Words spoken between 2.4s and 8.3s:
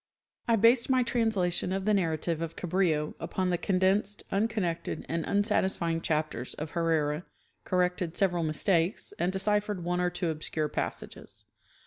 of Cabrillo upon the condensed, unconnected and unsatisfying chapters of Herrera corrected